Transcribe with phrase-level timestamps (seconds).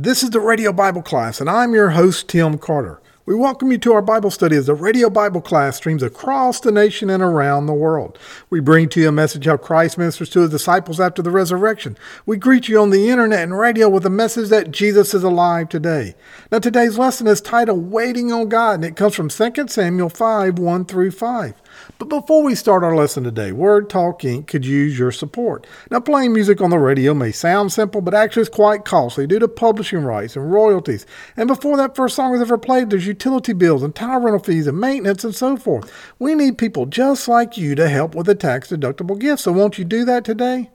[0.00, 3.00] This is the Radio Bible Class, and I'm your host, Tim Carter.
[3.26, 6.70] We welcome you to our Bible study as the Radio Bible Class streams across the
[6.70, 8.16] nation and around the world.
[8.48, 11.98] We bring to you a message how Christ ministers to his disciples after the resurrection.
[12.26, 15.68] We greet you on the internet and radio with a message that Jesus is alive
[15.68, 16.14] today.
[16.52, 20.60] Now, today's lesson is titled Waiting on God, and it comes from 2 Samuel 5
[20.60, 21.54] 1 through 5.
[21.98, 24.46] But before we start our lesson today, Word Talk Inc.
[24.46, 25.66] could use your support.
[25.90, 29.38] Now, playing music on the radio may sound simple, but actually it's quite costly due
[29.38, 31.06] to publishing rights and royalties.
[31.36, 34.66] And before that first song is ever played, there's utility bills and tower rental fees
[34.66, 35.92] and maintenance and so forth.
[36.18, 39.42] We need people just like you to help with a tax deductible gift.
[39.42, 40.70] So, won't you do that today?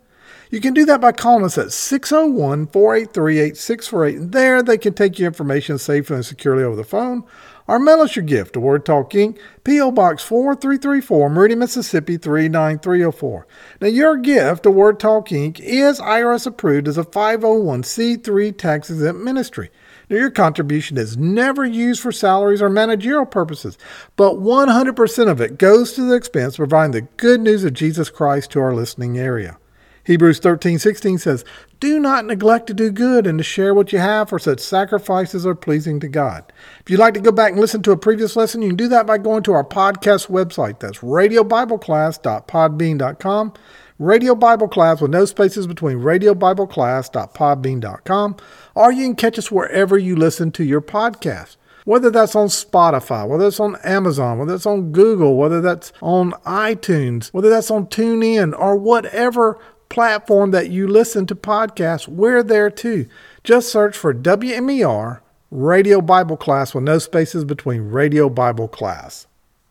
[0.54, 4.18] You can do that by calling us at 601 483 8648.
[4.18, 7.24] And there they can take your information safely and securely over the phone
[7.68, 9.92] or mail us your gift to Word Talk Inc., P.O.
[9.92, 13.48] Box 4334, Meridian, Mississippi 39304.
[13.82, 15.60] Now, your gift to Word Talk Inc.
[15.60, 19.70] is IRS approved as a 501c3 tax exempt ministry.
[20.10, 23.78] Now, your contribution is never used for salaries or managerial purposes,
[24.16, 28.10] but 100% of it goes to the expense of providing the good news of Jesus
[28.10, 29.58] Christ to our listening area.
[30.06, 31.46] Hebrews 13:16 says,
[31.84, 35.46] "Do not neglect to do good and to share what you have, for such sacrifices
[35.46, 36.46] are pleasing to God."
[36.80, 38.88] If you'd like to go back and listen to a previous lesson, you can do
[38.88, 40.80] that by going to our podcast website.
[40.80, 43.54] That's radiobibleclass.podbean.com.
[44.00, 48.38] Radio Bible Class with no spaces between radiobibleclass.podbean.com,
[48.76, 53.28] or you can catch us wherever you listen to your podcast whether that's on Spotify,
[53.28, 57.88] whether it's on Amazon, whether it's on Google, whether that's on iTunes, whether that's on
[57.88, 59.60] TuneIn, or whatever
[59.94, 63.08] platform that you listen to podcasts, we're there too.
[63.44, 65.20] Just search for WMER
[65.52, 69.28] Radio Bible Class with no spaces between Radio Bible Class.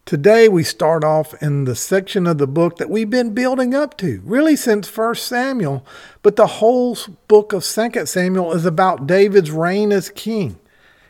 [0.07, 3.99] Today we start off in the section of the book that we've been building up
[3.99, 5.85] to, really since 1 Samuel,
[6.23, 10.57] but the whole book of 2 Samuel is about David's reign as king.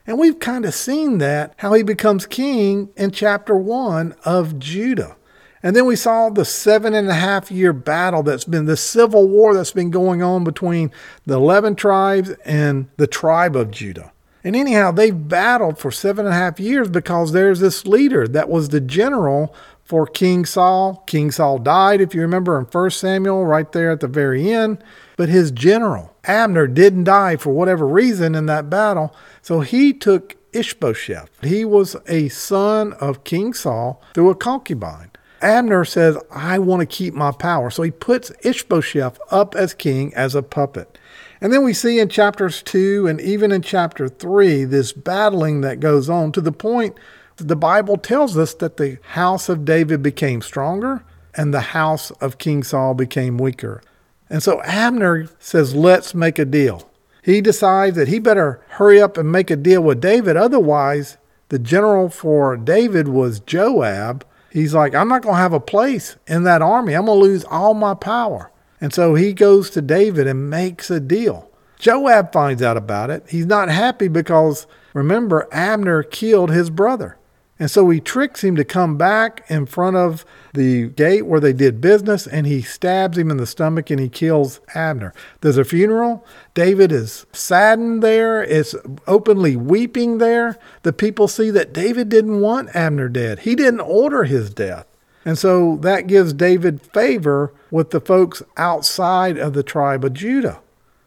[0.06, 5.16] And we've kind of seen that, how he becomes king in chapter 1 of Judah.
[5.62, 9.28] And then we saw the seven and a half year battle that's been the civil
[9.28, 10.90] war that's been going on between
[11.24, 14.12] the 11 tribes and the tribe of Judah.
[14.44, 18.48] And anyhow, they've battled for seven and a half years because there's this leader that
[18.48, 19.54] was the general
[19.84, 21.04] for King Saul.
[21.06, 24.82] King Saul died, if you remember, in 1 Samuel, right there at the very end.
[25.16, 29.14] But his general, Abner, didn't die for whatever reason in that battle.
[29.42, 31.30] So he took Ishbosheth.
[31.42, 35.11] He was a son of King Saul through a concubine.
[35.42, 37.70] Abner says, I want to keep my power.
[37.70, 40.98] So he puts Ishbosheth up as king as a puppet.
[41.40, 45.80] And then we see in chapters 2 and even in chapter 3 this battling that
[45.80, 46.96] goes on to the point
[47.36, 51.02] the Bible tells us that the house of David became stronger
[51.34, 53.82] and the house of King Saul became weaker.
[54.28, 56.88] And so Abner says, Let's make a deal.
[57.22, 60.36] He decides that he better hurry up and make a deal with David.
[60.36, 61.16] Otherwise,
[61.48, 66.16] the general for David was Joab, he's like, I'm not going to have a place
[66.26, 66.94] in that army.
[66.94, 68.50] I'm going to lose all my power.
[68.80, 71.50] And so he goes to David and makes a deal.
[71.78, 73.24] Joab finds out about it.
[73.28, 77.16] He's not happy because, remember, Abner killed his brother.
[77.58, 81.52] And so he tricks him to come back in front of the gate where they
[81.52, 85.14] did business and he stabs him in the stomach and he kills Abner.
[85.40, 86.24] There's a funeral.
[86.54, 88.76] David is saddened there, is
[89.06, 90.58] openly weeping there.
[90.82, 94.86] The people see that David didn't want Abner dead, he didn't order his death.
[95.24, 100.60] And so that gives David favor with the folks outside of the tribe of Judah.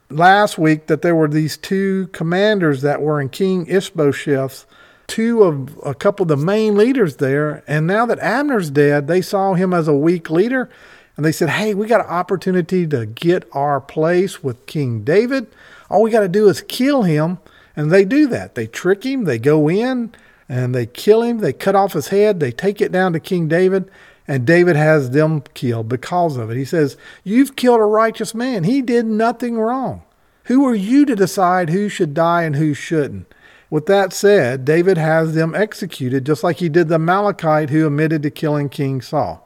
[0.10, 4.66] Last week, that there were these two commanders that were in King Ishbosheth's
[5.08, 7.64] two of a couple of the main leaders there.
[7.68, 10.70] And now that Abner's dead, they saw him as a weak leader.
[11.16, 15.48] And they said, Hey, we got an opportunity to get our place with King David.
[15.90, 17.38] All we got to do is kill him.
[17.76, 18.56] And they do that.
[18.56, 20.14] They trick him, they go in
[20.48, 23.48] and they kill him, they cut off his head, they take it down to King
[23.48, 23.90] David,
[24.28, 26.58] and David has them killed because of it.
[26.58, 28.64] He says, You've killed a righteous man.
[28.64, 30.04] He did nothing wrong.
[30.46, 33.28] Who are you to decide who should die and who shouldn't?
[33.70, 38.24] With that said, David has them executed just like he did the Amalekite who admitted
[38.24, 39.42] to killing King Saul.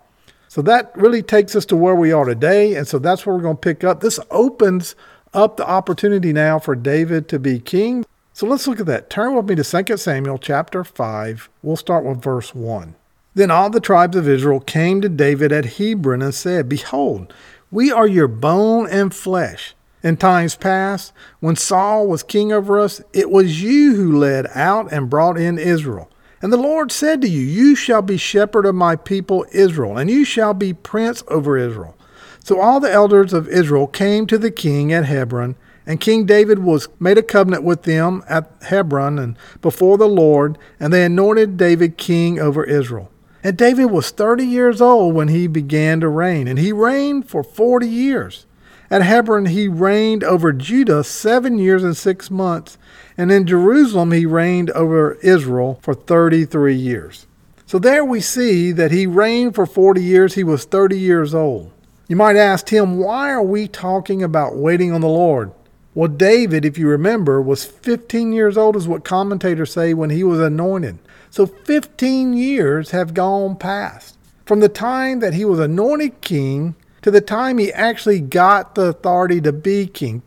[0.48, 2.76] So that really takes us to where we are today.
[2.76, 4.02] And so that's where we're going to pick up.
[4.02, 4.96] This opens
[5.34, 8.06] up the opportunity now for David to be king.
[8.34, 9.10] So let's look at that.
[9.10, 11.50] Turn with me to 2 Samuel chapter 5.
[11.62, 12.96] We'll start with verse 1.
[13.36, 17.34] Then all the tribes of Israel came to David at Hebron and said, Behold,
[17.70, 19.76] we are your bone and flesh.
[20.02, 21.12] In times past,
[21.42, 25.58] when Saul was king over us, it was you who led out and brought in
[25.58, 26.10] Israel.
[26.42, 30.10] And the Lord said to you, You shall be shepherd of my people Israel, and
[30.10, 31.98] you shall be prince over Israel.
[32.42, 35.56] So all the elders of Israel came to the king at Hebron,
[35.86, 40.58] And King David was made a covenant with them at Hebron and before the Lord,
[40.80, 43.12] and they anointed David king over Israel.
[43.44, 47.44] And David was 30 years old when he began to reign, and he reigned for
[47.44, 48.46] 40 years.
[48.92, 52.78] At Hebron, he reigned over Judah seven years and six months,
[53.18, 57.28] and in Jerusalem, he reigned over Israel for 33 years.
[57.68, 60.34] So there we see that he reigned for 40 years.
[60.34, 61.72] He was 30 years old.
[62.08, 65.52] You might ask Tim, why are we talking about waiting on the Lord?
[65.94, 70.24] Well, David, if you remember, was 15 years old, is what commentators say when he
[70.24, 70.98] was anointed.
[71.30, 74.18] So 15 years have gone past.
[74.46, 78.88] From the time that he was anointed king to the time he actually got the
[78.88, 80.22] authority to be king,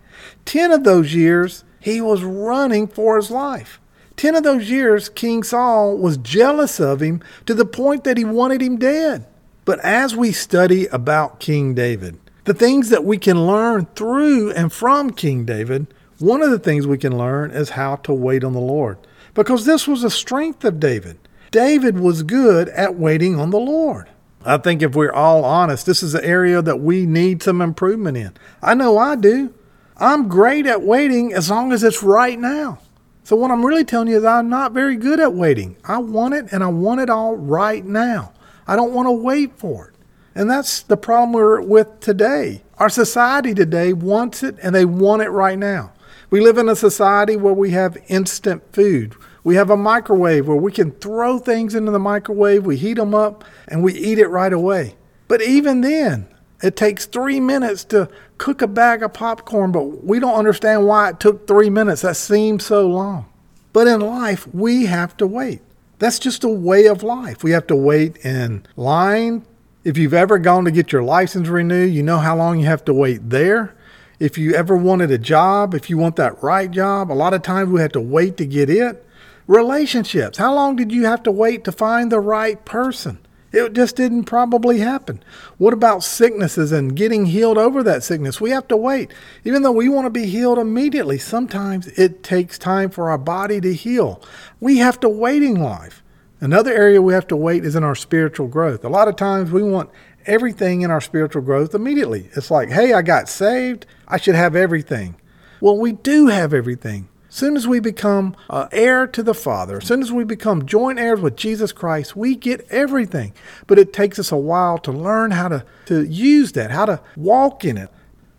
[0.45, 3.81] 10 of those years he was running for his life.
[4.17, 8.25] 10 of those years, King Saul was jealous of him to the point that he
[8.25, 9.27] wanted him dead.
[9.65, 14.73] But as we study about King David, the things that we can learn through and
[14.73, 15.87] from King David,
[16.19, 18.99] one of the things we can learn is how to wait on the Lord.
[19.35, 21.19] Because this was a strength of David.
[21.51, 24.09] David was good at waiting on the Lord.
[24.45, 28.17] I think if we're all honest, this is an area that we need some improvement
[28.17, 28.33] in.
[28.63, 29.55] I know I do.
[29.97, 32.79] I'm great at waiting as long as it's right now.
[33.25, 35.77] So, what I'm really telling you is I'm not very good at waiting.
[35.85, 38.33] I want it and I want it all right now.
[38.67, 39.95] I don't want to wait for it.
[40.35, 42.63] And that's the problem we're with today.
[42.79, 45.93] Our society today wants it and they want it right now.
[46.31, 49.15] We live in a society where we have instant food.
[49.45, 53.15] We have a microwave where we can throw things into the microwave, we heat them
[53.15, 54.95] up, and we eat it right away.
[55.29, 56.29] But even then,
[56.63, 58.09] it takes three minutes to
[58.39, 62.03] cook a bag of popcorn, but we don't understand why it took three minutes.
[62.03, 63.27] That seems so long.
[63.73, 65.61] But in life, we have to wait.
[65.99, 67.43] That's just a way of life.
[67.43, 69.45] We have to wait in line
[69.85, 72.85] if you've ever gone to get your license renewed, you know how long you have
[72.85, 73.75] to wait there.
[74.21, 77.43] If you ever wanted a job, if you want that right job, a lot of
[77.43, 79.05] times we have to wait to get it.
[79.53, 83.19] Relationships, how long did you have to wait to find the right person?
[83.53, 85.23] It just didn't probably happen.
[85.59, 88.41] What about sicknesses and getting healed over that sickness?
[88.41, 89.13] We have to wait.
[89.45, 93.61] Even though we want to be healed immediately, sometimes it takes time for our body
[93.61, 94.23] to heal.
[94.59, 96.03] We have to wait in life.
[96.41, 98.87] Another area we have to wait is in our spiritual growth.
[98.87, 99.91] A lot of times we want
[100.25, 102.31] everything in our spiritual growth immediately.
[102.35, 105.17] It's like, hey, I got saved, I should have everything.
[105.61, 107.11] Well, we do have everything.
[107.35, 110.99] Soon as we become uh, heir to the Father, as soon as we become joint
[110.99, 113.33] heirs with Jesus Christ, we get everything.
[113.67, 117.01] But it takes us a while to learn how to, to use that, how to
[117.17, 117.89] walk in it.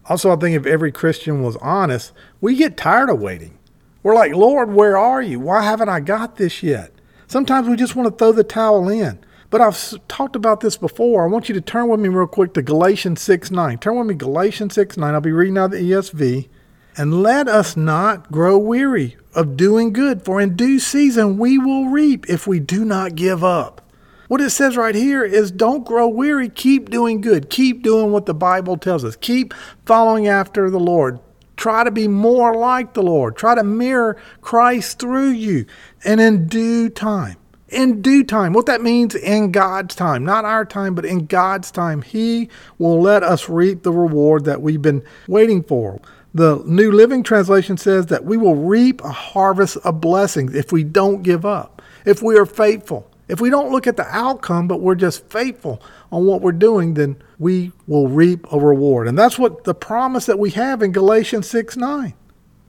[0.05, 3.57] Also, I think if every Christian was honest, we get tired of waiting.
[4.03, 5.39] We're like, Lord, where are you?
[5.39, 6.91] Why haven't I got this yet?
[7.25, 9.17] Sometimes we just want to throw the towel in.
[9.49, 11.23] But I've talked about this before.
[11.23, 13.79] I want you to turn with me real quick to Galatians 6 9.
[13.79, 15.13] Turn with me, Galatians 6 9.
[15.15, 16.47] I'll be reading out the ESV.
[16.95, 21.87] And let us not grow weary of doing good, for in due season we will
[21.87, 23.81] reap if we do not give up.
[24.27, 28.25] What it says right here is don't grow weary, keep doing good, keep doing what
[28.25, 29.53] the Bible tells us, keep
[29.85, 31.19] following after the Lord.
[31.55, 33.35] Try to be more like the Lord.
[33.35, 35.65] Try to mirror Christ through you.
[36.03, 37.37] And in due time,
[37.69, 41.71] in due time, what that means in God's time, not our time, but in God's
[41.71, 45.99] time, He will let us reap the reward that we've been waiting for.
[46.33, 50.83] The New Living Translation says that we will reap a harvest of blessings if we
[50.83, 53.09] don't give up, if we are faithful.
[53.27, 55.81] If we don't look at the outcome, but we're just faithful
[56.11, 59.07] on what we're doing, then we will reap a reward.
[59.07, 62.13] And that's what the promise that we have in Galatians 6 9.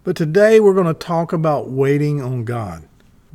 [0.04, 2.86] But today we're going to talk about waiting on God.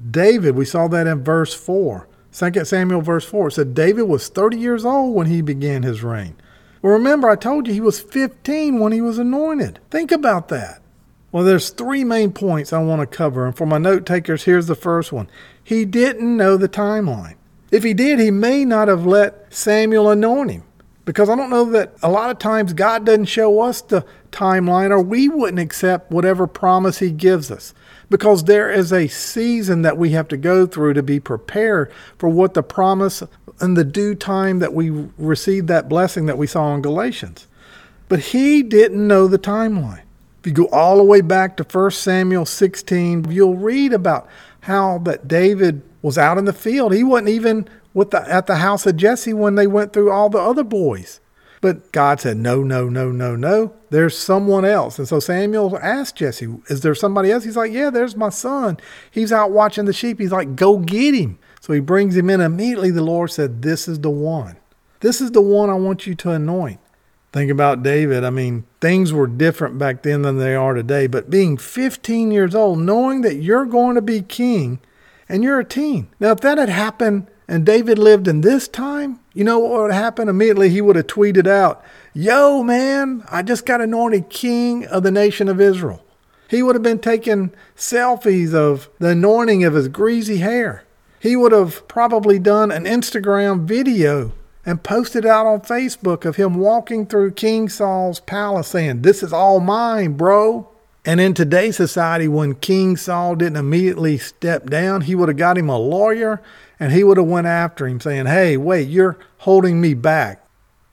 [0.10, 2.08] David, we saw that in verse 4.
[2.32, 6.04] 2 Samuel verse 4 it said David was 30 years old when he began his
[6.04, 6.36] reign.
[6.82, 9.80] Well, remember, I told you he was 15 when he was anointed.
[9.90, 10.82] Think about that.
[11.32, 14.68] Well, there's three main points I want to cover, and for my note takers, here's
[14.68, 15.30] the first one.
[15.64, 17.36] He didn't know the timeline.
[17.72, 20.64] If he did, he may not have let Samuel anoint him.
[21.10, 24.92] Because I don't know that a lot of times God doesn't show us the timeline
[24.92, 27.74] or we wouldn't accept whatever promise he gives us.
[28.12, 32.30] Because there is a season that we have to go through to be prepared for
[32.30, 33.24] what the promise
[33.60, 37.48] and the due time that we receive that blessing that we saw in Galatians.
[38.08, 40.04] But he didn't know the timeline.
[40.42, 44.30] If you go all the way back to 1 Samuel 16, you'll read about
[44.62, 46.94] how that David was out in the field.
[46.94, 47.68] He wasn't even
[48.00, 51.20] with the, at the house of Jesse when they went through all the other boys.
[51.60, 53.74] But God said, No, no, no, no, no.
[53.90, 54.98] There's someone else.
[54.98, 57.44] And so Samuel asked Jesse, Is there somebody else?
[57.44, 58.78] He's like, Yeah, there's my son.
[59.12, 60.18] He's out watching the sheep.
[60.18, 61.38] He's like, Go get him.
[61.60, 62.40] So he brings him in.
[62.40, 64.56] Immediately the Lord said, This is the one.
[65.02, 66.80] This is the one I want you to anoint.
[67.34, 68.24] Think about David.
[68.24, 72.56] I mean, things were different back then than they are today, but being 15 years
[72.56, 74.80] old, knowing that you're going to be king
[75.28, 76.08] and you're a teen.
[76.20, 79.92] Now, if that had happened and David lived in this time, you know what would
[79.92, 80.30] happen?
[80.30, 85.10] Immediately he would have tweeted out, Yo, man, I just got anointed king of the
[85.10, 86.06] nation of Israel.
[86.48, 90.84] He would have been taking selfies of the anointing of his greasy hair.
[91.20, 94.32] He would have probably done an Instagram video
[94.64, 99.34] and posted out on Facebook of him walking through King Saul's palace saying, This is
[99.34, 100.70] all mine, bro.
[101.04, 105.58] And in today's society, when King Saul didn't immediately step down, he would have got
[105.58, 106.44] him a lawyer
[106.80, 110.44] and he would have went after him saying, Hey, wait, you're holding me back.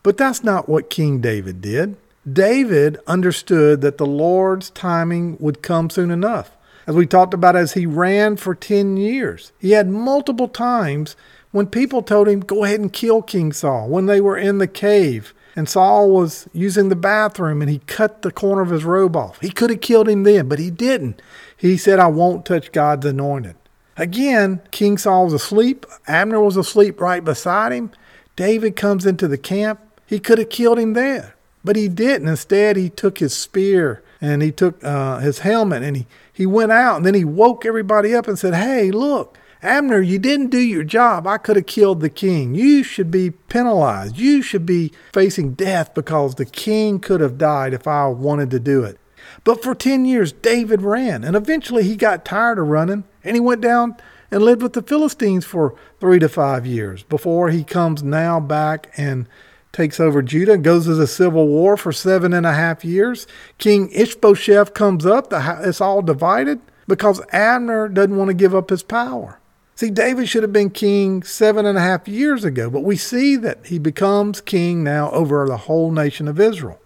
[0.02, 1.97] But that's not what King David did.
[2.31, 6.50] David understood that the Lord's timing would come soon enough.
[6.87, 11.16] As we talked about as he ran for 10 years, he had multiple times
[11.50, 14.66] when people told him, go ahead and kill King Saul, when they were in the
[14.66, 19.16] cave and Saul was using the bathroom and he cut the corner of his robe
[19.16, 19.40] off.
[19.40, 21.23] He could have killed him then, but he didn't.
[21.57, 23.57] He said, I won't touch God's anointed.
[23.96, 25.86] Again, King Saul was asleep.
[26.06, 27.90] Abner was asleep right beside him.
[28.36, 29.80] David comes into the camp.
[30.06, 31.34] He could have killed him there,
[31.64, 32.28] but he didn't.
[32.28, 36.72] Instead, he took his spear and he took uh, his helmet and he, he went
[36.72, 40.60] out and then he woke everybody up and said, Hey, look, Abner, you didn't do
[40.60, 41.26] your job.
[41.26, 42.54] I could have killed the king.
[42.54, 44.18] You should be penalized.
[44.18, 48.60] You should be facing death because the king could have died if I wanted to
[48.60, 48.98] do it.
[49.42, 53.40] But for 10 years, David ran, and eventually he got tired of running and he
[53.40, 53.97] went down
[54.30, 58.92] and lived with the Philistines for three to five years before he comes now back
[58.97, 59.28] and
[59.73, 63.26] takes over Judah, goes to the civil war for seven and a half years.
[63.59, 68.83] King Ishbosheth comes up, it's all divided because Abner doesn't want to give up his
[68.83, 69.38] power.
[69.75, 73.37] See, David should have been king seven and a half years ago, but we see
[73.37, 76.80] that he becomes king now over the whole nation of Israel.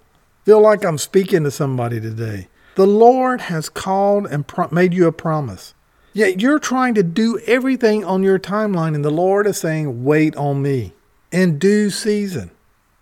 [0.44, 2.48] Feel like I'm speaking to somebody today.
[2.74, 5.74] The Lord has called and pro- made you a promise.
[6.12, 10.36] Yet you're trying to do everything on your timeline, and the Lord is saying, Wait
[10.36, 10.92] on me
[11.30, 12.50] in due season.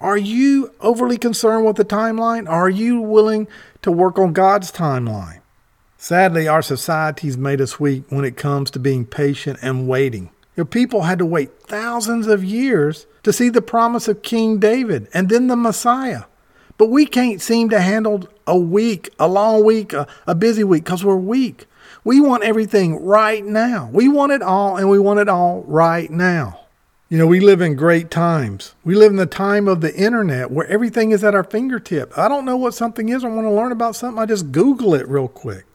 [0.00, 2.48] Are you overly concerned with the timeline?
[2.48, 3.48] Are you willing
[3.82, 5.40] to work on God's timeline?
[5.96, 10.30] Sadly, our society's made us weak when it comes to being patient and waiting.
[10.70, 15.28] People had to wait thousands of years to see the promise of King David and
[15.28, 16.24] then the Messiah.
[16.76, 20.84] But we can't seem to handle a week, a long week, a, a busy week
[20.84, 21.66] because we're weak.
[22.08, 23.90] We want everything right now.
[23.92, 26.60] We want it all and we want it all right now.
[27.10, 28.74] You know, we live in great times.
[28.82, 32.16] We live in the time of the internet where everything is at our fingertip.
[32.16, 33.24] I don't know what something is.
[33.24, 34.18] I want to learn about something.
[34.18, 35.66] I just Google it real quick.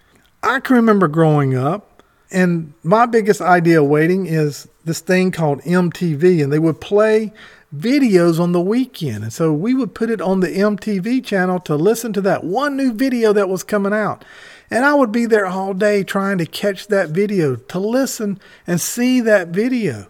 [0.42, 6.44] I can remember growing up, and my biggest idea waiting is this thing called MTV,
[6.44, 7.32] and they would play
[7.76, 9.24] videos on the weekend.
[9.24, 12.76] And so we would put it on the MTV channel to listen to that one
[12.76, 14.26] new video that was coming out.
[14.70, 18.80] And I would be there all day trying to catch that video, to listen and
[18.80, 20.08] see that video.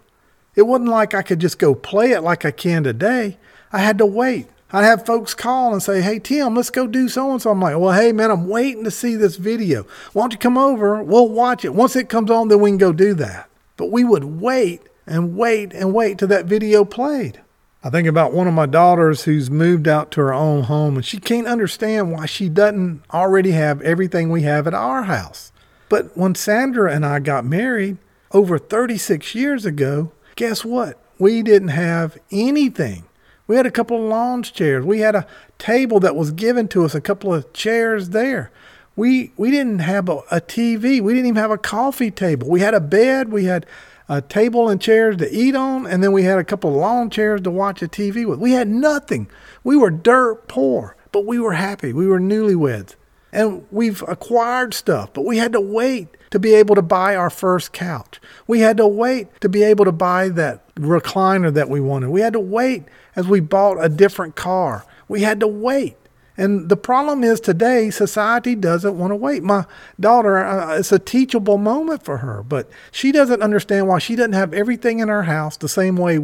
[0.55, 3.37] It wasn't like I could just go play it like I can today.
[3.71, 4.47] I had to wait.
[4.71, 7.51] I'd have folks call and say, Hey, Tim, let's go do so and so.
[7.51, 9.85] I'm like, Well, hey, man, I'm waiting to see this video.
[10.13, 11.01] Why don't you come over?
[11.03, 11.75] We'll watch it.
[11.75, 13.49] Once it comes on, then we can go do that.
[13.77, 17.41] But we would wait and wait and wait till that video played.
[17.85, 21.05] I think about one of my daughters who's moved out to her own home and
[21.05, 25.51] she can't understand why she doesn't already have everything we have at our house.
[25.89, 27.97] But when Sandra and I got married
[28.31, 30.97] over 36 years ago, guess what?
[31.19, 33.03] We didn't have anything.
[33.47, 34.85] We had a couple of lounge chairs.
[34.85, 38.49] We had a table that was given to us, a couple of chairs there.
[38.95, 41.01] We we didn't have a, a TV.
[41.01, 42.49] We didn't even have a coffee table.
[42.49, 43.31] We had a bed.
[43.31, 43.65] We had
[44.09, 47.09] a table and chairs to eat on, and then we had a couple of lawn
[47.09, 48.39] chairs to watch a TV with.
[48.39, 49.27] We had nothing.
[49.63, 51.93] We were dirt poor, but we were happy.
[51.93, 52.95] We were newlyweds.
[53.31, 57.29] And we've acquired stuff, but we had to wait to be able to buy our
[57.29, 58.19] first couch.
[58.45, 62.09] We had to wait to be able to buy that recliner that we wanted.
[62.09, 62.83] We had to wait
[63.15, 64.85] as we bought a different car.
[65.07, 65.95] We had to wait.
[66.35, 69.43] And the problem is today, society doesn't want to wait.
[69.43, 69.65] My
[69.99, 74.33] daughter, uh, it's a teachable moment for her, but she doesn't understand why she doesn't
[74.33, 76.19] have everything in her house the same way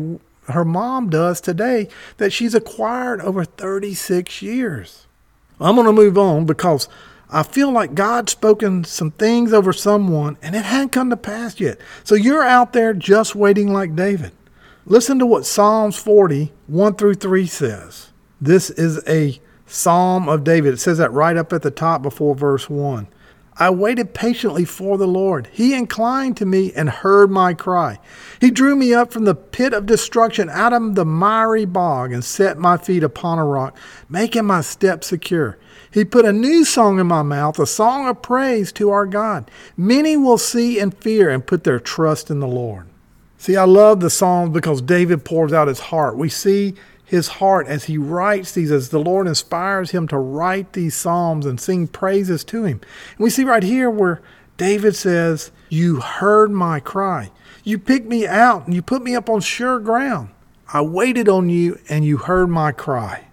[0.48, 1.88] her mom does today
[2.18, 5.06] that she's acquired over 36 years.
[5.60, 6.88] I'm going to move on because
[7.30, 11.60] I feel like God's spoken some things over someone and it hadn't come to pass
[11.60, 11.80] yet.
[12.04, 14.32] So you're out there just waiting like David.
[14.86, 18.10] Listen to what Psalms 40, 1 through 3 says.
[18.42, 19.40] This is a
[19.70, 20.74] Psalm of David.
[20.74, 23.08] It says that right up at the top before verse 1.
[23.58, 25.50] I waited patiently for the Lord.
[25.52, 28.00] He inclined to me and heard my cry.
[28.40, 32.24] He drew me up from the pit of destruction, out of the miry bog, and
[32.24, 35.58] set my feet upon a rock, making my steps secure.
[35.92, 39.52] He put a new song in my mouth, a song of praise to our God.
[39.76, 42.88] Many will see and fear and put their trust in the Lord.
[43.38, 46.18] See, I love the Psalms because David pours out his heart.
[46.18, 46.76] We see
[47.10, 51.44] his heart as he writes these, as the Lord inspires him to write these Psalms
[51.44, 52.80] and sing praises to him.
[53.18, 54.22] And we see right here where
[54.58, 57.32] David says, You heard my cry.
[57.64, 60.30] You picked me out and you put me up on sure ground.
[60.72, 63.26] I waited on you and you heard my cry.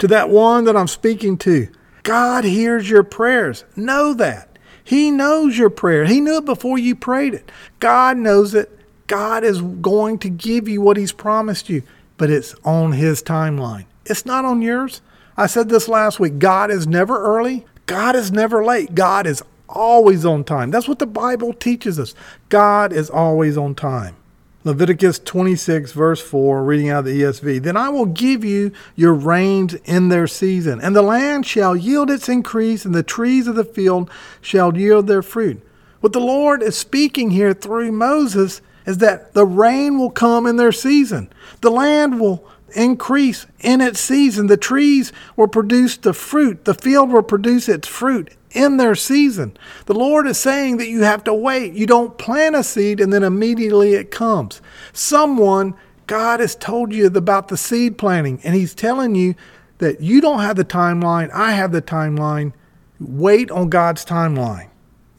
[0.00, 1.68] To that one that I'm speaking to,
[2.02, 3.62] God hears your prayers.
[3.76, 4.58] Know that.
[4.82, 6.06] He knows your prayer.
[6.06, 7.52] He knew it before you prayed it.
[7.78, 8.76] God knows it.
[9.06, 11.84] God is going to give you what He's promised you
[12.16, 13.86] but it's on His timeline.
[14.04, 15.00] It's not on yours.
[15.36, 18.94] I said this last week God is never early, God is never late.
[18.94, 20.70] God is always on time.
[20.70, 22.14] That's what the Bible teaches us.
[22.48, 24.16] God is always on time.
[24.64, 27.62] Leviticus 26, verse 4, reading out of the ESV.
[27.62, 32.10] Then I will give you your rains in their season, and the land shall yield
[32.10, 34.08] its increase, and the trees of the field
[34.40, 35.60] shall yield their fruit.
[36.00, 40.56] What the Lord is speaking here through Moses is that the rain will come in
[40.56, 41.32] their season.
[41.60, 44.46] The land will increase in its season.
[44.46, 46.64] The trees will produce the fruit.
[46.64, 49.56] The field will produce its fruit in their season.
[49.86, 51.74] The Lord is saying that you have to wait.
[51.74, 54.60] You don't plant a seed and then immediately it comes.
[54.92, 55.74] Someone,
[56.06, 59.34] God has told you about the seed planting, and He's telling you
[59.78, 61.30] that you don't have the timeline.
[61.32, 62.52] I have the timeline.
[63.00, 64.68] Wait on God's timeline.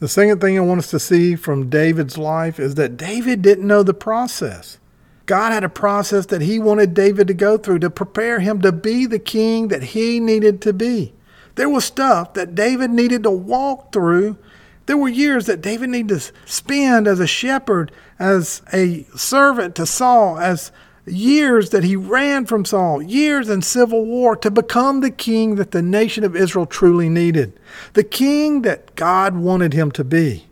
[0.04, 3.66] The second thing I want us to see from David's life is that David didn't
[3.66, 4.76] know the process.
[5.24, 8.70] God had a process that he wanted David to go through to prepare him to
[8.70, 11.14] be the king that he needed to be.
[11.54, 14.36] There was stuff that David needed to walk through.
[14.84, 19.86] There were years that David needed to spend as a shepherd, as a servant to
[19.86, 20.70] Saul, as
[21.06, 25.70] years that he ran from Saul, years in civil war to become the king that
[25.70, 27.58] the nation of Israel truly needed,
[27.92, 30.46] the king that God wanted him to be.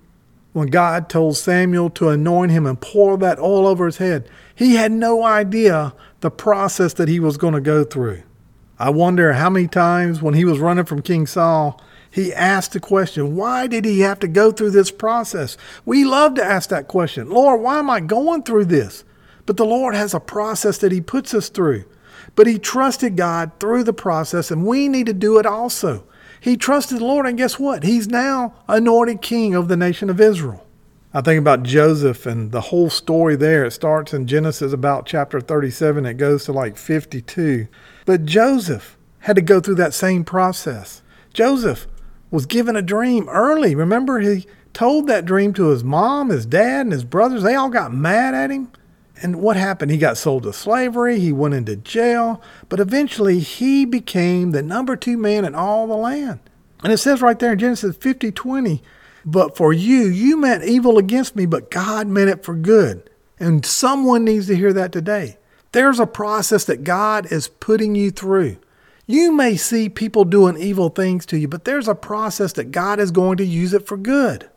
[0.52, 4.74] When God told Samuel to anoint him and pour that oil over his head, he
[4.74, 8.22] had no idea the process that he was going to go through.
[8.78, 12.80] I wonder how many times when he was running from King Saul, he asked the
[12.80, 15.56] question, why did he have to go through this process?
[15.86, 17.30] We love to ask that question.
[17.30, 19.04] Lord, why am I going through this?
[19.46, 21.84] But the Lord has a process that He puts us through.
[22.34, 26.04] But he trusted God through the process, and we need to do it also.
[26.40, 27.84] He trusted the Lord, and guess what?
[27.84, 30.66] He's now anointed king of the nation of Israel.
[31.14, 33.66] I think about Joseph and the whole story there.
[33.66, 37.68] It starts in Genesis about chapter 37, it goes to like 52.
[38.06, 41.02] But Joseph had to go through that same process.
[41.34, 41.86] Joseph
[42.30, 43.74] was given a dream early.
[43.74, 47.42] Remember, he told that dream to his mom, his dad, and his brothers.
[47.42, 48.72] They all got mad at him.
[49.20, 49.90] And what happened?
[49.90, 54.96] He got sold to slavery, he went into jail, but eventually he became the number
[54.96, 56.40] two man in all the land.
[56.82, 58.82] And it says right there in Genesis 50 20,
[59.24, 63.08] but for you, you meant evil against me, but God meant it for good.
[63.38, 65.38] And someone needs to hear that today.
[65.72, 68.56] There's a process that God is putting you through.
[69.06, 73.00] You may see people doing evil things to you, but there's a process that God
[73.00, 74.48] is going to use it for good.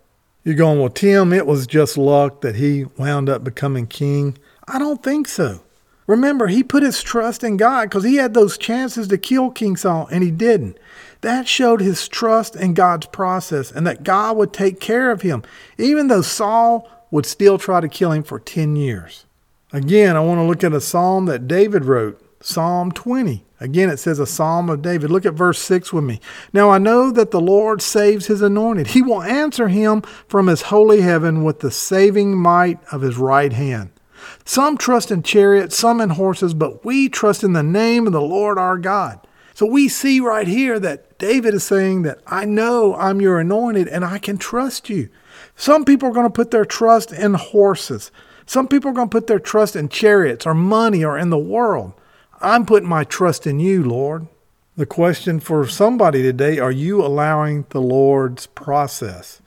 [0.43, 4.37] You're going, well, Tim, it was just luck that he wound up becoming king.
[4.67, 5.61] I don't think so.
[6.07, 9.75] Remember, he put his trust in God because he had those chances to kill King
[9.75, 10.77] Saul and he didn't.
[11.21, 15.43] That showed his trust in God's process and that God would take care of him,
[15.77, 19.25] even though Saul would still try to kill him for 10 years.
[19.73, 23.43] Again, I want to look at a psalm that David wrote, Psalm 20.
[23.59, 25.09] Again, it says a psalm of David.
[25.09, 26.19] Look at verse 6 with me.
[26.53, 28.87] Now I know that the Lord saves his anointed.
[28.87, 33.51] He will answer him from his holy heaven with the saving might of his right
[33.51, 33.89] hand.
[34.45, 38.21] Some trust in chariots, some in horses, but we trust in the name of the
[38.21, 39.25] Lord our God.
[39.53, 43.87] So we see right here that David is saying that I know I'm your anointed
[43.87, 45.09] and I can trust you.
[45.55, 48.11] Some people are going to put their trust in horses.
[48.45, 51.37] Some people are going to put their trust in chariots or money or in the
[51.37, 51.93] world.
[52.41, 54.27] I'm putting my trust in you, Lord.
[54.75, 59.41] The question for somebody today are you allowing the Lord's process?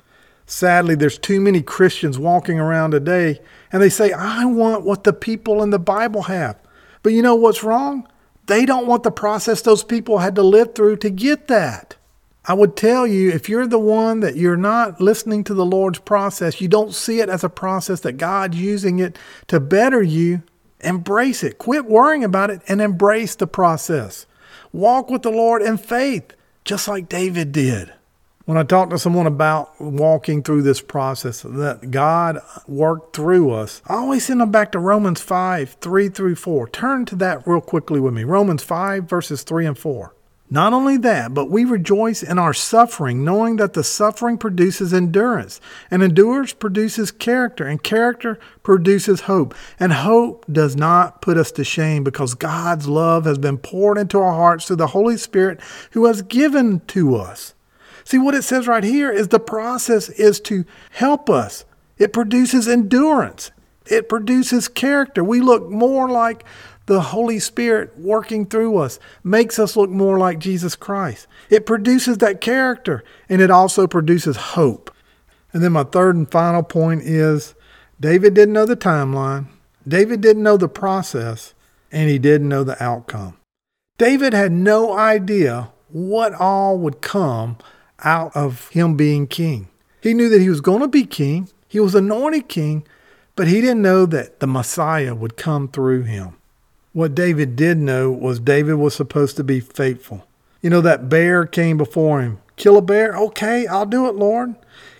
[0.50, 3.38] Sadly, there's too many Christians walking around today
[3.70, 6.56] and they say, I want what the people in the Bible have.
[7.02, 8.08] But you know what's wrong?
[8.46, 11.96] They don't want the process those people had to live through to get that.
[12.46, 15.98] I would tell you if you're the one that you're not listening to the Lord's
[15.98, 20.42] process, you don't see it as a process that God's using it to better you,
[20.80, 21.58] embrace it.
[21.58, 24.24] Quit worrying about it and embrace the process.
[24.72, 26.32] Walk with the Lord in faith,
[26.64, 27.92] just like David did.
[28.48, 33.82] When I talk to someone about walking through this process that God worked through us,
[33.86, 36.66] I always send them back to Romans 5 3 through 4.
[36.70, 38.24] Turn to that real quickly with me.
[38.24, 40.14] Romans 5, verses 3 and 4.
[40.48, 45.60] Not only that, but we rejoice in our suffering, knowing that the suffering produces endurance,
[45.90, 49.54] and endurance produces character, and character produces hope.
[49.78, 54.18] And hope does not put us to shame because God's love has been poured into
[54.18, 57.52] our hearts through the Holy Spirit who has given to us.
[58.08, 61.66] See, what it says right here is the process is to help us.
[61.98, 63.50] It produces endurance.
[63.84, 65.22] It produces character.
[65.22, 66.42] We look more like
[66.86, 71.26] the Holy Spirit working through us, makes us look more like Jesus Christ.
[71.50, 74.90] It produces that character and it also produces hope.
[75.52, 77.54] And then my third and final point is
[78.00, 79.48] David didn't know the timeline,
[79.86, 81.52] David didn't know the process,
[81.92, 83.36] and he didn't know the outcome.
[83.98, 87.58] David had no idea what all would come
[88.04, 89.68] out of him being king.
[90.00, 92.86] He knew that he was going to be king, he was anointed king,
[93.36, 96.34] but he didn't know that the Messiah would come through him.
[96.92, 100.26] What David did know was David was supposed to be faithful.
[100.62, 102.40] You know, that bear came before him.
[102.56, 103.16] Kill a bear?
[103.16, 104.56] Okay, I'll do it, Lord.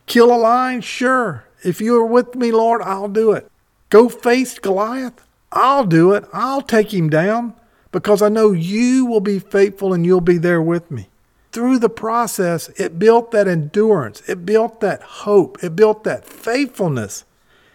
[0.07, 0.81] Kill a lion?
[0.81, 1.45] Sure.
[1.65, 3.51] If you are with me, Lord, I'll do it.
[3.91, 5.21] Go face Goliath?
[5.51, 6.25] I'll do it.
[6.33, 7.55] I'll take him down
[7.91, 11.09] because I know you will be faithful and you'll be there with me
[11.59, 17.25] through the process, it built that endurance, it built that hope, it built that faithfulness.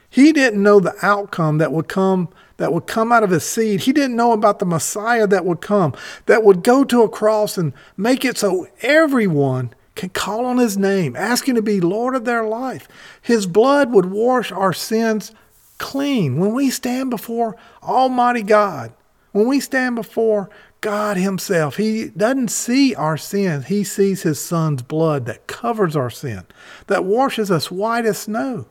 [0.10, 3.82] He didn't know the outcome that would come that would come out of his seed.
[3.82, 5.94] He didn't know about the Messiah that would come,
[6.28, 10.78] that would go to a cross and make it so everyone can call on his
[10.78, 12.88] name, asking to be Lord of their life.
[13.22, 15.34] His blood would wash our sins
[15.78, 16.38] clean.
[16.38, 18.94] When we stand before Almighty God,
[19.34, 20.50] when we stand before
[20.84, 21.78] God Himself.
[21.78, 23.64] He doesn't see our sin.
[23.64, 26.44] He sees His Son's blood that covers our sin,
[26.88, 28.68] that washes us white as snow.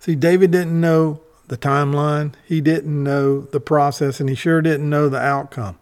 [0.00, 4.90] See, David didn't know the timeline, he didn't know the process, and he sure didn't
[4.90, 5.78] know the outcome.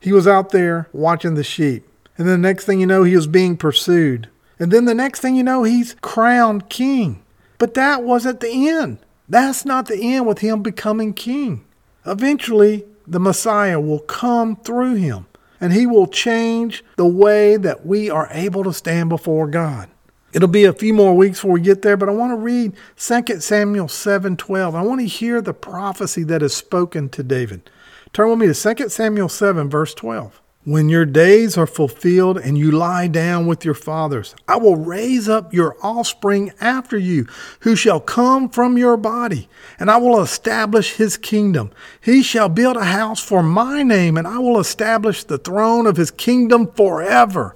[0.00, 1.84] He was out there watching the sheep.
[2.16, 4.28] And then the next thing you know, he was being pursued.
[4.60, 7.22] And then the next thing you know, he's crowned king.
[7.58, 8.98] But that wasn't the end.
[9.28, 11.64] That's not the end with him becoming king.
[12.06, 15.26] Eventually, the Messiah will come through him
[15.60, 19.88] and he will change the way that we are able to stand before God.
[20.32, 22.74] It'll be a few more weeks before we get there, but I want to read
[22.96, 24.74] 2 Samuel 7:12.
[24.74, 27.70] I want to hear the prophecy that is spoken to David.
[28.12, 30.40] Turn with me to 2 Samuel 7 verse 12.
[30.66, 35.28] When your days are fulfilled and you lie down with your fathers, I will raise
[35.28, 37.26] up your offspring after you,
[37.60, 41.70] who shall come from your body, and I will establish his kingdom.
[42.00, 45.98] He shall build a house for my name, and I will establish the throne of
[45.98, 47.54] his kingdom forever.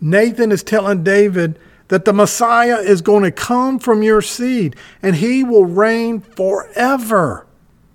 [0.00, 5.14] Nathan is telling David that the Messiah is going to come from your seed, and
[5.14, 7.46] he will reign forever.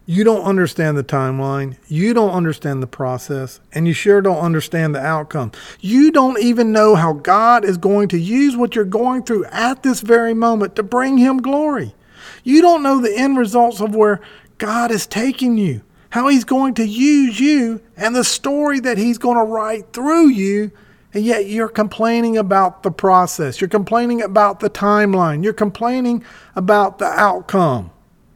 [0.06, 1.78] You don't understand the timeline.
[1.88, 3.62] You don't understand the process.
[3.72, 5.54] And you sure don't understand the outcome.
[5.80, 9.82] You don't even know how God is going to use what you're going through at
[9.84, 11.96] this very moment to bring Him glory.
[12.44, 14.20] You don't know the end results of where
[14.58, 19.18] God is taking you, how He's going to use you, and the story that He's
[19.18, 20.72] going to write through you.
[21.14, 23.62] And yet you're complaining about the process.
[23.62, 25.46] You're complaining about the timeline.
[25.46, 27.93] You're complaining about the outcome.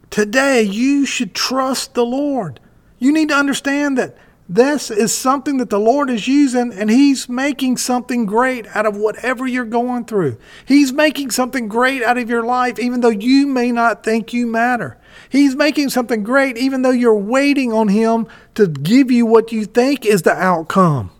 [0.09, 2.59] Today, you should trust the Lord.
[2.99, 4.17] You need to understand that
[4.49, 8.95] this is something that the Lord is using, and He's making something great out of
[8.95, 10.37] whatever you're going through.
[10.65, 14.47] He's making something great out of your life, even though you may not think you
[14.47, 14.97] matter.
[15.29, 19.65] He's making something great, even though you're waiting on Him to give you what you
[19.65, 21.11] think is the outcome.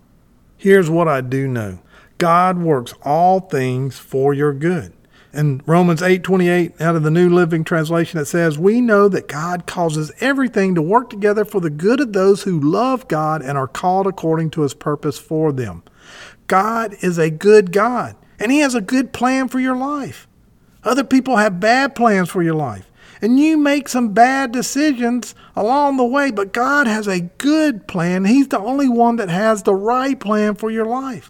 [0.55, 1.79] Here's what I do know
[2.17, 4.93] God works all things for your good.
[5.37, 9.67] In Romans 8:28 out of the New Living Translation it says, "We know that God
[9.67, 13.67] causes everything to work together for the good of those who love God and are
[13.67, 15.83] called according to his purpose for them."
[16.47, 20.27] God is a good God, and he has a good plan for your life.
[20.83, 22.89] Other people have bad plans for your life,
[23.21, 28.25] and you make some bad decisions along the way, but God has a good plan.
[28.25, 31.29] He's the only one that has the right plan for your life.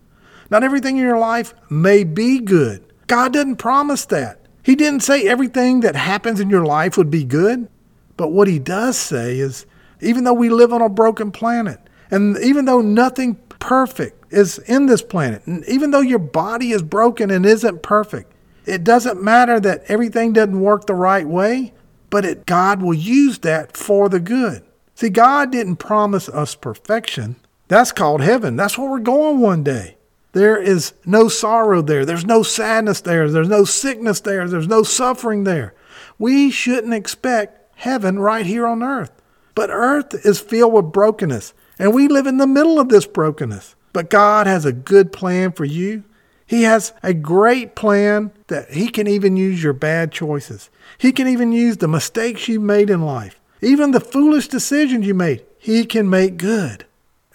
[0.49, 4.41] Not everything in your life may be good, God didn't promise that.
[4.63, 7.69] He didn't say everything that happens in your life would be good.
[8.17, 9.65] But what he does say is
[10.01, 11.79] even though we live on a broken planet,
[12.11, 16.81] and even though nothing perfect is in this planet, and even though your body is
[16.83, 18.33] broken and isn't perfect,
[18.65, 21.73] it doesn't matter that everything doesn't work the right way,
[22.09, 24.63] but it, God will use that for the good.
[24.95, 27.37] See, God didn't promise us perfection.
[27.67, 28.55] That's called heaven.
[28.55, 29.96] That's where we're going one day.
[30.33, 32.05] There is no sorrow there.
[32.05, 33.29] There's no sadness there.
[33.29, 34.47] There's no sickness there.
[34.47, 35.73] There's no suffering there.
[36.19, 39.11] We shouldn't expect heaven right here on earth.
[39.55, 43.75] But earth is filled with brokenness, and we live in the middle of this brokenness.
[43.93, 46.03] But God has a good plan for you.
[46.45, 50.69] He has a great plan that He can even use your bad choices.
[50.97, 55.13] He can even use the mistakes you made in life, even the foolish decisions you
[55.13, 55.43] made.
[55.57, 56.85] He can make good.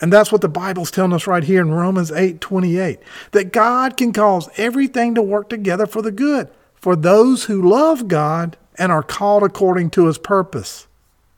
[0.02, 2.98] And that's what the Bible's telling us right here in Romans 8 28
[3.30, 8.08] that God can cause everything to work together for the good for those who love
[8.08, 10.88] God and are called according to his purpose.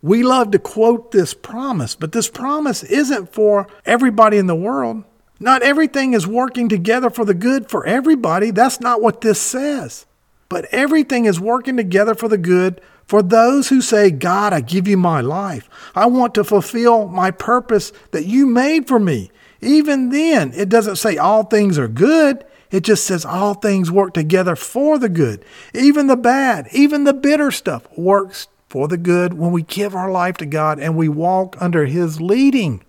[0.01, 5.05] We love to quote this promise, but this promise isn't for everybody in the world.
[5.39, 8.51] Not everything is working together for the good for everybody.
[8.51, 10.07] That's not what this says.
[10.49, 14.89] But everything is working together for the good for those who say, God, I give
[14.89, 15.69] you my life.
[15.95, 19.31] I want to fulfill my purpose that you made for me.
[19.61, 22.45] Even then, it doesn't say all things are good.
[22.71, 25.45] It just says all things work together for the good.
[25.75, 30.11] Even the bad, even the bitter stuff works for the good when we give our
[30.11, 32.83] life to God and we walk under His leading.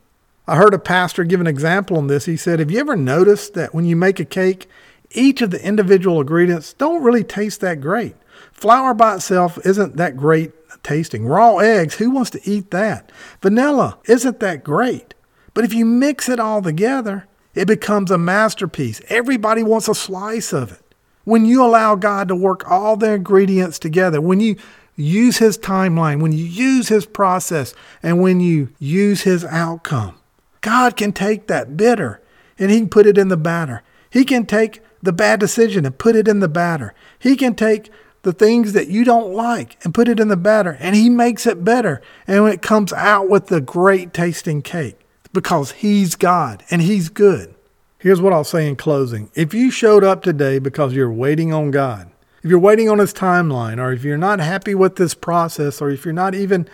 [0.48, 2.26] I heard a pastor give an example on this.
[2.26, 4.68] He said, Have you ever noticed that when you make a cake,
[5.12, 8.16] each of the individual ingredients don't really taste that great?
[8.56, 11.26] Flour by itself isn't that great tasting.
[11.26, 13.12] Raw eggs, who wants to eat that?
[13.42, 15.14] Vanilla isn't that great.
[15.54, 19.02] But if you mix it all together, it becomes a masterpiece.
[19.08, 20.82] Everybody wants a slice of it.
[21.26, 24.58] When you allow God to work all the ingredients together, when you
[24.96, 30.16] use His timeline, when you use His process, and when you use His outcome,
[30.62, 32.22] God can take that bitter
[32.58, 33.84] and He can put it in the batter.
[34.10, 36.94] He can take the bad decision and put it in the batter.
[37.20, 37.92] He can take
[38.26, 41.46] the things that you don't like and put it in the batter, and He makes
[41.46, 42.02] it better.
[42.28, 45.00] And when it comes out with the great tasting cake
[45.32, 47.54] because He's God and He's good.
[48.00, 49.30] Here's what I'll say in closing.
[49.36, 52.10] If you showed up today because you're waiting on God,
[52.44, 55.92] if you're waiting on His timeline, or if you're not happy with this process, or
[55.92, 56.68] if you're not even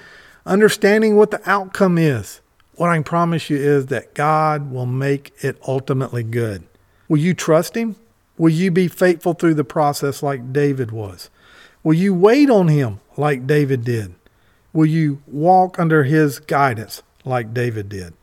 [0.46, 2.40] understanding what the outcome is,
[2.76, 6.64] what I can promise you is that God will make it ultimately good.
[7.10, 7.98] Will you trust Him?
[8.38, 11.30] Will you be faithful through the process like David was?
[11.84, 14.14] Will you wait on him like David did?
[14.72, 18.14] Will you walk under his guidance like David did?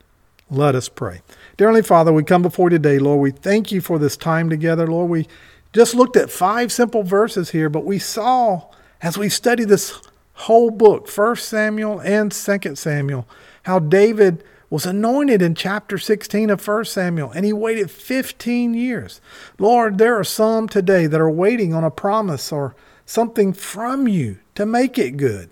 [0.49, 1.21] Let us pray.
[1.57, 3.19] Dear Heavenly Father, we come before you today, Lord.
[3.19, 5.09] We thank you for this time together, Lord.
[5.09, 5.27] We
[5.73, 8.63] just looked at five simple verses here, but we saw
[9.01, 9.99] as we studied this
[10.33, 13.27] whole book, 1 Samuel and 2 Samuel,
[13.63, 19.19] how David was anointed in chapter 16 of 1 Samuel, and he waited 15 years.
[19.57, 22.75] Lord, there are some today that are waiting on a promise or
[23.09, 25.49] something from you to make it good.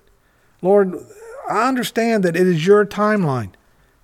[0.61, 0.93] Lord,
[1.49, 3.53] I understand that it is your timeline.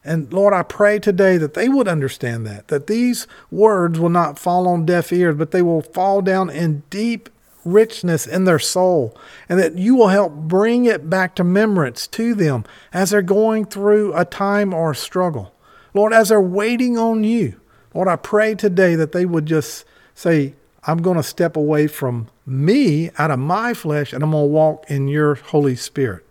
[0.03, 4.39] And Lord, I pray today that they would understand that, that these words will not
[4.39, 7.29] fall on deaf ears, but they will fall down in deep
[7.63, 9.15] richness in their soul,
[9.47, 13.65] and that you will help bring it back to remembrance to them as they're going
[13.65, 15.53] through a time or a struggle.
[15.93, 17.61] Lord, as they're waiting on you,
[17.93, 19.85] Lord, I pray today that they would just
[20.15, 24.43] say, I'm going to step away from me out of my flesh and I'm going
[24.43, 26.25] to walk in your Holy Spirit.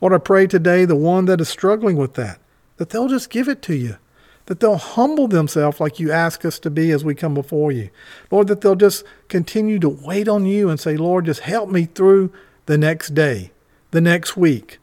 [0.00, 2.40] Lord, I pray today the one that is struggling with that,
[2.78, 3.98] that they'll just give it to you,
[4.46, 7.90] that they'll humble themselves like you ask us to be as we come before you.
[8.30, 11.84] Lord, that they'll just continue to wait on you and say, Lord, just help me
[11.84, 12.32] through
[12.64, 13.52] the next day,
[13.90, 14.78] the next week.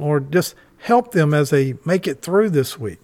[0.00, 2.98] Lord, just help them as they make it through this week.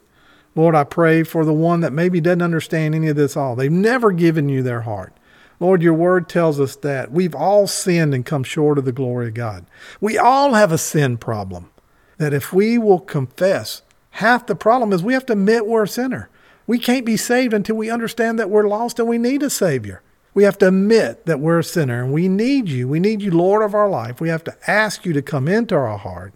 [0.56, 3.56] Lord, I pray for the one that maybe doesn't understand any of this all.
[3.56, 5.12] They've never given you their heart.
[5.60, 9.28] Lord, your word tells us that we've all sinned and come short of the glory
[9.28, 9.66] of God.
[10.00, 11.70] We all have a sin problem.
[12.18, 15.88] That if we will confess, half the problem is we have to admit we're a
[15.88, 16.28] sinner.
[16.66, 20.02] We can't be saved until we understand that we're lost and we need a Savior.
[20.32, 22.88] We have to admit that we're a sinner and we need you.
[22.88, 24.20] We need you, Lord of our life.
[24.20, 26.34] We have to ask you to come into our heart.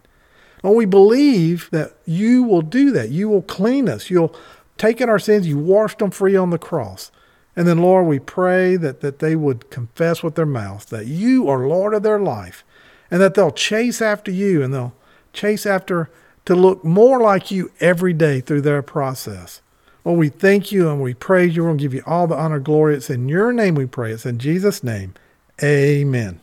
[0.63, 3.09] And we believe that you will do that.
[3.09, 4.09] You will clean us.
[4.09, 4.35] You'll
[4.77, 5.47] take in our sins.
[5.47, 7.11] You washed them free on the cross.
[7.59, 11.49] And then, Lord, we pray that, that they would confess with their mouth that you
[11.49, 12.63] are Lord of their life
[13.11, 14.93] and that they'll chase after you and they'll
[15.33, 16.09] chase after
[16.45, 19.61] to look more like you every day through their process.
[20.05, 21.67] Lord, we thank you and we praise you.
[21.67, 22.95] To give you all the honor, glory.
[22.95, 24.13] It's in your name we pray.
[24.13, 25.15] It's in Jesus' name.
[25.61, 26.39] Amen.